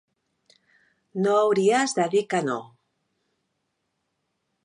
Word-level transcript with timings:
No 1.25 1.33
hauries 1.41 1.93
de 1.99 2.07
dir 2.15 2.23
que 2.33 2.41
no. 2.49 2.57